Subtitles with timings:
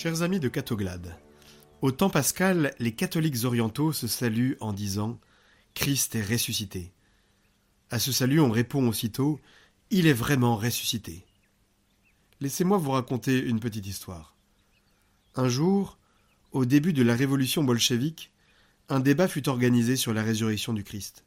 [0.00, 1.18] Chers amis de Catoglade,
[1.82, 5.18] au temps pascal, les catholiques orientaux se saluent en disant
[5.74, 6.92] Christ est ressuscité.
[7.90, 9.40] À ce salut, on répond aussitôt
[9.90, 11.26] Il est vraiment ressuscité.
[12.40, 14.36] Laissez-moi vous raconter une petite histoire.
[15.34, 15.98] Un jour,
[16.52, 18.30] au début de la révolution bolchevique,
[18.88, 21.24] un débat fut organisé sur la résurrection du Christ.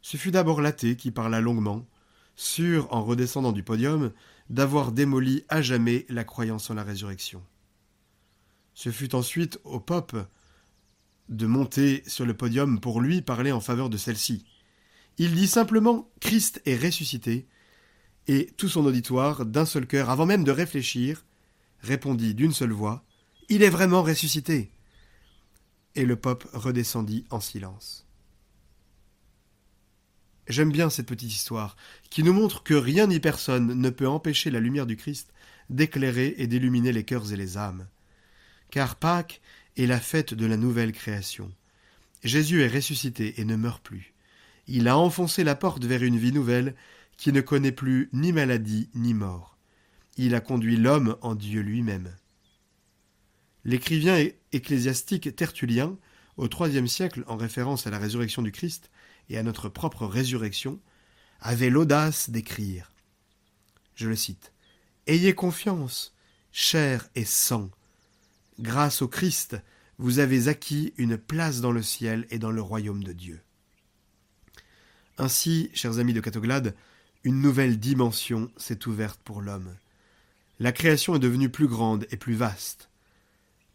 [0.00, 1.86] Ce fut d'abord l'athée qui parla longuement,
[2.34, 4.10] sûr, en redescendant du podium,
[4.48, 7.42] d'avoir démoli à jamais la croyance en la résurrection.
[8.74, 10.16] Ce fut ensuite au Pope
[11.28, 14.44] de monter sur le podium pour lui parler en faveur de celle-ci.
[15.16, 17.46] Il dit simplement Christ est ressuscité,
[18.26, 21.24] et tout son auditoire, d'un seul cœur, avant même de réfléchir,
[21.80, 23.04] répondit d'une seule voix
[23.48, 24.70] Il est vraiment ressuscité.
[25.94, 28.06] Et le Pope redescendit en silence.
[30.48, 31.76] J'aime bien cette petite histoire,
[32.10, 35.32] qui nous montre que rien ni personne ne peut empêcher la lumière du Christ
[35.70, 37.86] d'éclairer et d'illuminer les cœurs et les âmes.
[38.74, 39.40] Car Pâques
[39.76, 41.48] est la fête de la nouvelle création.
[42.24, 44.14] Jésus est ressuscité et ne meurt plus.
[44.66, 46.74] Il a enfoncé la porte vers une vie nouvelle
[47.16, 49.56] qui ne connaît plus ni maladie ni mort.
[50.16, 52.16] Il a conduit l'homme en Dieu lui-même.
[53.64, 55.96] L'écrivain ecclésiastique Tertullien,
[56.36, 58.90] au IIIe siècle, en référence à la résurrection du Christ,
[59.28, 60.80] et à notre propre résurrection,
[61.40, 62.90] avait l'audace d'écrire.
[63.94, 64.52] Je le cite.
[65.06, 66.12] Ayez confiance,
[66.50, 67.70] chair et sang.
[68.60, 69.56] Grâce au Christ,
[69.98, 73.40] vous avez acquis une place dans le ciel et dans le royaume de Dieu.
[75.18, 76.74] Ainsi, chers amis de Catoglade,
[77.24, 79.74] une nouvelle dimension s'est ouverte pour l'homme.
[80.60, 82.90] La création est devenue plus grande et plus vaste.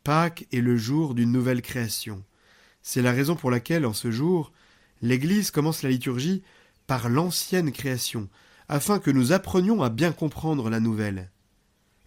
[0.03, 2.23] Pâques est le jour d'une nouvelle création.
[2.81, 4.51] C'est la raison pour laquelle, en ce jour,
[5.01, 6.41] l'Église commence la liturgie
[6.88, 8.29] par l'ancienne création,
[8.69, 11.29] afin que nous apprenions à bien comprendre la nouvelle.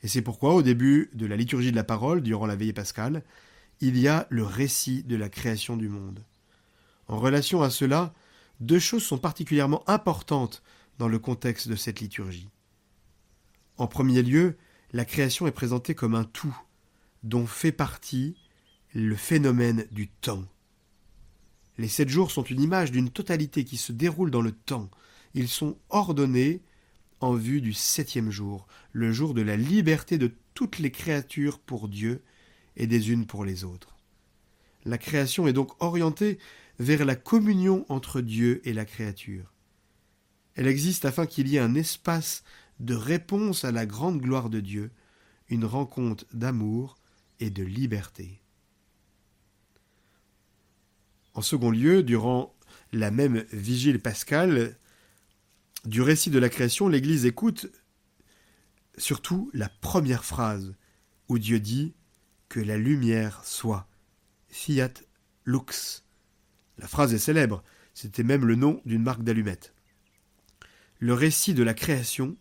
[0.02, 3.22] Et c'est pourquoi, au début de la liturgie de la parole, durant la veillée pascale,
[3.80, 6.24] il y a le récit de la création du monde.
[7.08, 8.12] En relation à cela,
[8.60, 10.62] deux choses sont particulièrement importantes
[10.98, 12.48] dans le contexte de cette liturgie.
[13.76, 14.56] En premier lieu,
[14.92, 16.56] la création est présentée comme un tout,
[17.22, 18.36] dont fait partie
[18.94, 20.44] le phénomène du temps.
[21.78, 24.90] Les sept jours sont une image d'une totalité qui se déroule dans le temps.
[25.34, 26.62] Ils sont ordonnés
[27.22, 31.88] en vue du septième jour, le jour de la liberté de toutes les créatures pour
[31.88, 32.22] Dieu
[32.76, 33.96] et des unes pour les autres.
[34.84, 36.38] La création est donc orientée
[36.78, 39.52] vers la communion entre Dieu et la créature.
[40.54, 42.42] Elle existe afin qu'il y ait un espace
[42.80, 44.90] de réponse à la grande gloire de Dieu,
[45.48, 46.96] une rencontre d'amour
[47.40, 48.40] et de liberté.
[51.34, 52.54] En second lieu, durant
[52.92, 54.76] la même vigile pascale,
[55.84, 57.66] du récit de la création, l'Église écoute
[58.98, 60.74] surtout la première phrase,
[61.28, 61.94] où Dieu dit
[62.48, 63.88] que la lumière soit.
[64.48, 64.92] Fiat
[65.44, 66.04] lux.
[66.78, 67.62] La phrase est célèbre,
[67.94, 69.74] c'était même le nom d'une marque d'allumettes.
[70.98, 72.36] Le récit de la création,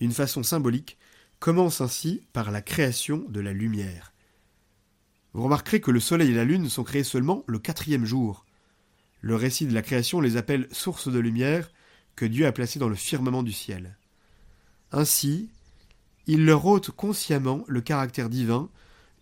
[0.00, 0.98] d'une façon symbolique,
[1.38, 4.12] commence ainsi par la création de la lumière.
[5.32, 8.46] Vous remarquerez que le Soleil et la Lune sont créés seulement le quatrième jour.
[9.20, 11.70] Le récit de la création les appelle sources de lumière
[12.20, 13.96] que Dieu a placées dans le firmament du ciel.
[14.92, 15.48] Ainsi,
[16.26, 18.68] il leur ôte consciemment le caractère divin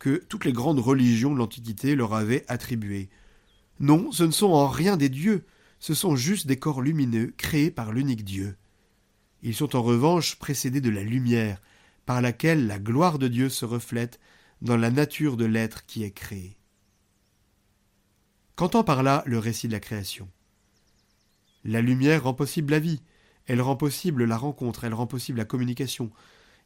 [0.01, 3.09] que toutes les grandes religions de l'Antiquité leur avaient attribué.
[3.79, 5.47] Non, ce ne sont en rien des dieux,
[5.79, 8.57] ce sont juste des corps lumineux créés par l'unique Dieu.
[9.45, 11.63] Ils sont en revanche précédés de la lumière,
[12.05, 14.19] par laquelle la gloire de Dieu se reflète
[14.61, 16.57] dans la nature de l'être qui est créé.
[18.57, 20.29] Qu'entend par là le récit de la création?
[21.65, 23.03] La lumière rend possible la vie,
[23.47, 26.11] elle rend possible la rencontre, elle rend possible la communication,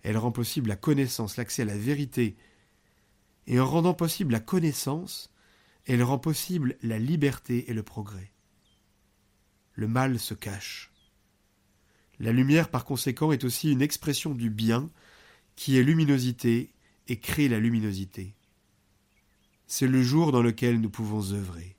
[0.02, 2.36] elle rend possible la connaissance, l'accès à la vérité.
[3.46, 5.32] Et en rendant possible la connaissance,
[5.86, 8.32] elle rend possible la liberté et le progrès.
[9.74, 10.92] Le mal se cache.
[12.18, 14.90] La lumière, par conséquent, est aussi une expression du bien,
[15.56, 16.72] qui est luminosité
[17.08, 18.36] et crée la luminosité.
[19.66, 21.76] C'est le jour dans lequel nous pouvons œuvrer.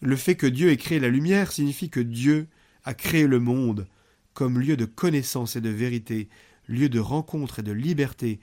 [0.00, 2.48] Le fait que Dieu ait créé la lumière signifie que Dieu
[2.84, 3.86] a créé le monde
[4.32, 6.28] comme lieu de connaissance et de vérité,
[6.66, 8.40] lieu de rencontre et de liberté,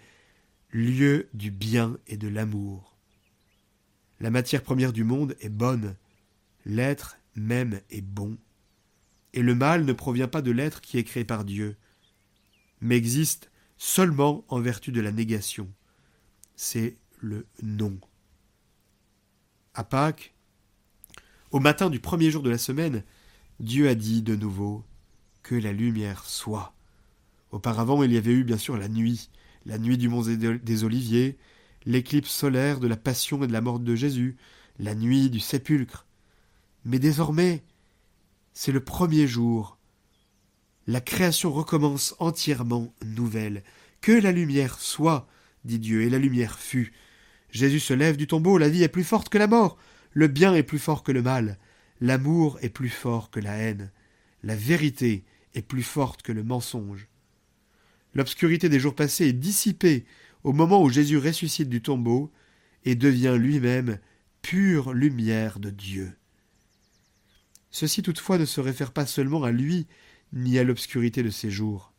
[0.71, 2.98] lieu du bien et de l'amour.
[4.19, 5.95] La matière première du monde est bonne,
[6.65, 8.38] l'être même est bon,
[9.33, 11.77] et le mal ne provient pas de l'être qui est créé par Dieu,
[12.81, 15.71] mais existe seulement en vertu de la négation.
[16.56, 18.00] C'est le non.
[19.74, 20.36] À Pâques,
[21.52, 23.04] au matin du premier jour de la semaine,
[23.60, 24.84] Dieu a dit de nouveau
[25.44, 26.74] que la lumière soit.
[27.52, 29.30] Auparavant, il y avait eu bien sûr la nuit,
[29.66, 31.38] la nuit du mont des Oliviers,
[31.86, 34.36] l'éclipse solaire de la passion et de la mort de Jésus,
[34.78, 36.06] la nuit du sépulcre.
[36.84, 37.64] Mais désormais,
[38.54, 39.78] c'est le premier jour.
[40.86, 43.64] La création recommence entièrement nouvelle.
[44.02, 45.28] Que la lumière soit,
[45.64, 46.94] dit Dieu, et la lumière fut.
[47.50, 49.78] Jésus se lève du tombeau, la vie est plus forte que la mort,
[50.13, 51.57] le bien est plus fort que le mal,
[52.01, 53.92] l'amour est plus fort que la haine,
[54.44, 55.24] la vérité
[55.54, 57.07] est plus forte que le mensonge.
[58.13, 60.06] L'obscurité des jours passés est dissipée
[60.44, 62.31] au moment où Jésus ressuscite du tombeau
[62.86, 64.00] et devient lui-même
[64.42, 66.13] pure lumière de Dieu.
[67.69, 69.88] Ceci toutefois ne se réfère pas seulement à lui,
[70.33, 71.94] ni à l'obscurité de ses jours.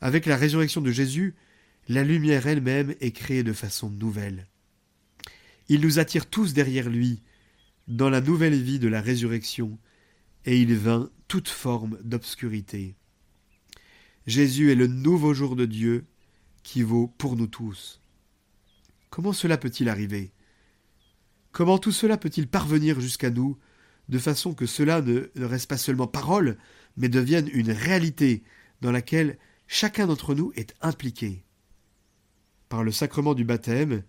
[0.00, 1.34] Avec la résurrection de Jésus,
[1.88, 4.49] la lumière elle-même est créée de façon nouvelle.
[5.70, 7.22] Il nous attire tous derrière lui,
[7.86, 9.78] dans la nouvelle vie de la résurrection,
[10.44, 12.96] et il vint toute forme d'obscurité.
[14.26, 16.06] Jésus est le nouveau jour de Dieu
[16.64, 18.02] qui vaut pour nous tous.
[19.10, 20.32] Comment cela peut-il arriver?
[21.52, 23.56] Comment tout cela peut-il parvenir jusqu'à nous,
[24.08, 26.58] de façon que cela ne, reste pas seulement parole,
[26.96, 28.42] mais devienne une réalité
[28.80, 29.38] dans laquelle
[29.68, 31.44] chacun d'entre nous est impliqué?
[32.68, 34.02] Par le sacrement du baptême,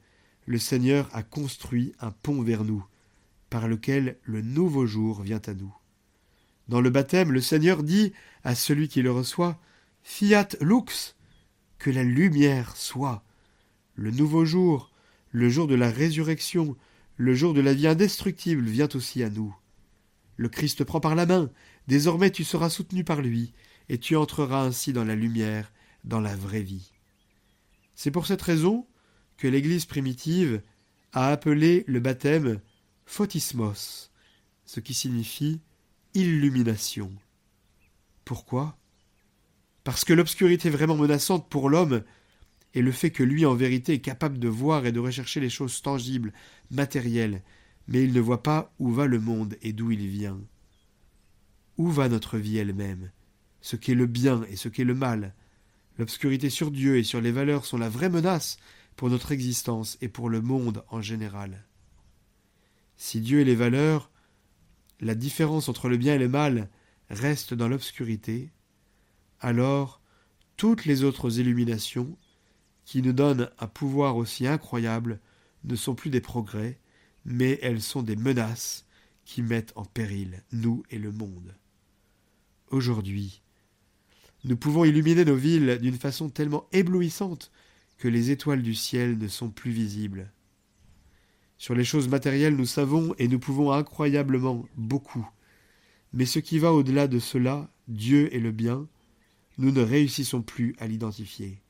[0.51, 2.85] le Seigneur a construit un pont vers nous,
[3.49, 5.73] par lequel le nouveau jour vient à nous.
[6.67, 8.11] Dans le baptême, le Seigneur dit
[8.43, 9.57] à celui qui le reçoit
[10.03, 11.15] Fiat lux,
[11.77, 13.23] que la lumière soit.
[13.95, 14.91] Le nouveau jour,
[15.31, 16.75] le jour de la résurrection,
[17.15, 19.55] le jour de la vie indestructible vient aussi à nous.
[20.35, 21.49] Le Christ prend par la main,
[21.87, 23.53] désormais tu seras soutenu par lui,
[23.87, 25.71] et tu entreras ainsi dans la lumière,
[26.03, 26.91] dans la vraie vie.
[27.95, 28.85] C'est pour cette raison
[29.41, 30.61] que l'Église primitive
[31.13, 32.59] a appelé le baptême
[33.07, 34.11] photismos,
[34.65, 35.59] ce qui signifie
[36.13, 37.11] illumination.
[38.23, 38.77] Pourquoi?
[39.83, 42.03] Parce que l'obscurité vraiment menaçante pour l'homme
[42.75, 45.49] est le fait que lui en vérité est capable de voir et de rechercher les
[45.49, 46.33] choses tangibles,
[46.69, 47.41] matérielles,
[47.87, 50.39] mais il ne voit pas où va le monde et d'où il vient.
[51.77, 53.09] Où va notre vie elle-même?
[53.61, 55.33] Ce qu'est le bien et ce qu'est le mal.
[55.97, 58.59] L'obscurité sur Dieu et sur les valeurs sont la vraie menace
[59.01, 61.65] pour notre existence et pour le monde en général.
[62.97, 64.11] Si Dieu et les valeurs,
[64.99, 66.69] la différence entre le bien et le mal
[67.09, 68.51] reste dans l'obscurité,
[69.39, 70.01] alors
[70.55, 72.15] toutes les autres illuminations,
[72.85, 75.19] qui nous donnent un pouvoir aussi incroyable,
[75.63, 76.79] ne sont plus des progrès,
[77.25, 78.85] mais elles sont des menaces
[79.25, 81.55] qui mettent en péril nous et le monde.
[82.69, 83.41] Aujourd'hui,
[84.43, 87.51] nous pouvons illuminer nos villes d'une façon tellement éblouissante
[88.01, 90.31] que les étoiles du ciel ne sont plus visibles.
[91.59, 95.29] Sur les choses matérielles, nous savons et nous pouvons incroyablement beaucoup.
[96.11, 98.87] Mais ce qui va au-delà de cela, Dieu et le bien,
[99.59, 101.61] nous ne réussissons plus à l'identifier.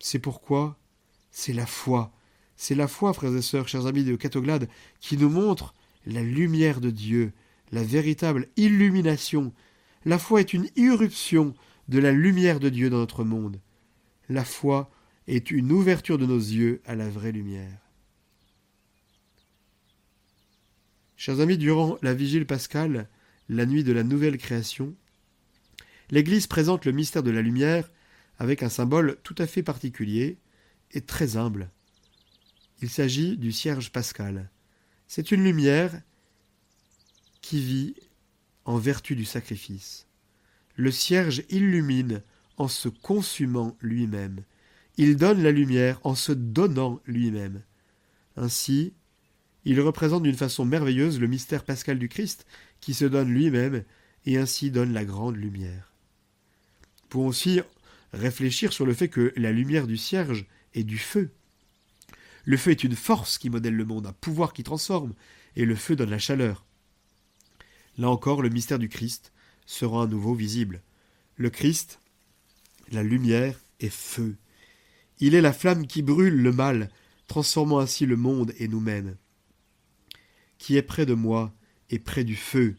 [0.00, 0.76] C'est pourquoi
[1.30, 2.12] c'est la foi,
[2.56, 4.68] c'est la foi, frères et sœurs, chers amis de Catoglade,
[4.98, 5.72] qui nous montre
[6.04, 7.32] la lumière de Dieu,
[7.70, 9.52] la véritable illumination.
[10.04, 11.54] La foi est une irruption
[11.86, 13.60] de la lumière de Dieu dans notre monde.
[14.28, 14.90] La foi
[15.28, 17.78] est une ouverture de nos yeux à la vraie lumière.
[21.16, 23.08] Chers amis, durant la vigile pascale,
[23.48, 24.94] la nuit de la nouvelle création,
[26.10, 27.90] l'Église présente le mystère de la lumière
[28.38, 30.38] avec un symbole tout à fait particulier
[30.92, 31.70] et très humble.
[32.80, 34.50] Il s'agit du cierge pascal.
[35.08, 36.00] C'est une lumière
[37.42, 37.94] qui vit
[38.64, 40.06] en vertu du sacrifice.
[40.76, 42.22] Le cierge illumine
[42.56, 44.42] en se consumant lui-même.
[44.98, 47.62] Il donne la lumière en se donnant lui-même.
[48.36, 48.92] Ainsi,
[49.64, 52.46] il représente d'une façon merveilleuse le mystère pascal du Christ
[52.80, 53.84] qui se donne lui-même
[54.26, 55.88] et ainsi donne la grande lumière
[57.08, 57.60] pouvons aussi
[58.12, 61.30] réfléchir sur le fait que la lumière du cierge est du feu.
[62.44, 65.14] Le feu est une force qui modèle le monde, un pouvoir qui transforme,
[65.56, 66.64] et le feu donne la chaleur.
[67.98, 69.32] Là encore, le mystère du Christ
[69.66, 70.82] sera à nouveau visible.
[71.36, 72.00] Le Christ,
[72.90, 74.36] la lumière, est feu.
[75.20, 76.90] Il est la flamme qui brûle le mal,
[77.26, 79.16] transformant ainsi le monde et nous-mêmes.
[80.58, 81.54] Qui est près de moi
[81.90, 82.76] et près du feu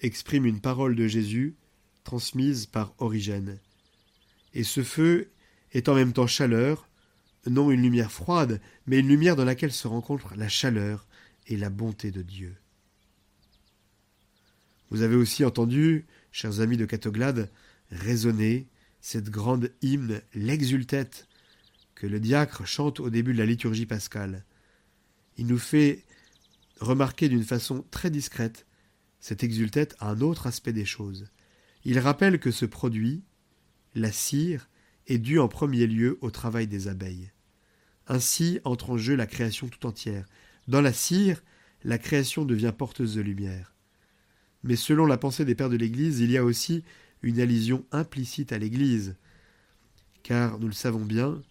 [0.00, 1.56] exprime une parole de Jésus
[2.04, 3.58] transmise par Origène.
[4.54, 5.30] Et ce feu
[5.72, 6.88] est en même temps chaleur,
[7.46, 11.06] non une lumière froide, mais une lumière dans laquelle se rencontrent la chaleur
[11.46, 12.56] et la bonté de Dieu.
[14.90, 17.50] Vous avez aussi entendu, chers amis de Catoglade,
[17.90, 18.66] résonner
[19.00, 21.28] cette grande hymne, l'exultète,
[22.00, 24.46] que le diacre chante au début de la liturgie pascale.
[25.36, 26.06] Il nous fait
[26.80, 28.66] remarquer d'une façon très discrète
[29.18, 31.26] cette exultète à un autre aspect des choses.
[31.84, 33.22] Il rappelle que ce produit,
[33.94, 34.70] la cire,
[35.08, 37.32] est dû en premier lieu au travail des abeilles.
[38.06, 40.24] Ainsi entre en jeu la création tout entière.
[40.68, 41.42] Dans la cire,
[41.84, 43.74] la création devient porteuse de lumière.
[44.62, 46.82] Mais selon la pensée des pères de l'Église, il y a aussi
[47.20, 49.16] une allusion implicite à l'Église.
[50.22, 51.42] Car nous le savons bien,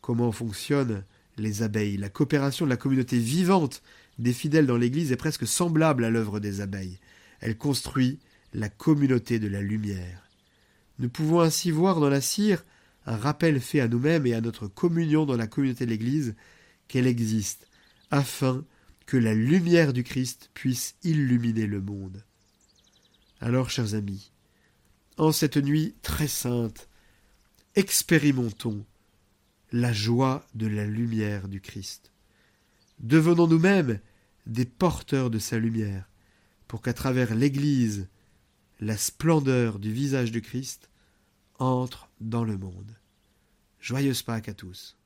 [0.00, 1.04] comment fonctionnent
[1.36, 1.96] les abeilles.
[1.96, 3.82] La coopération de la communauté vivante
[4.18, 6.98] des fidèles dans l'Église est presque semblable à l'œuvre des abeilles.
[7.40, 8.18] Elle construit
[8.52, 10.28] la communauté de la lumière.
[10.98, 12.64] Nous pouvons ainsi voir dans la cire
[13.06, 16.34] un rappel fait à nous-mêmes et à notre communion dans la communauté de l'Église
[16.88, 17.66] qu'elle existe,
[18.10, 18.64] afin
[19.06, 22.22] que la lumière du Christ puisse illuminer le monde.
[23.40, 24.30] Alors, chers amis,
[25.16, 26.88] en cette nuit très sainte,
[27.74, 28.84] expérimentons
[29.72, 32.12] la joie de la lumière du Christ.
[32.98, 34.00] Devenons nous-mêmes
[34.46, 36.08] des porteurs de sa lumière,
[36.66, 38.08] pour qu'à travers l'Église,
[38.80, 40.90] la splendeur du visage du Christ
[41.58, 42.96] entre dans le monde.
[43.80, 44.96] Joyeuse Pâques à tous.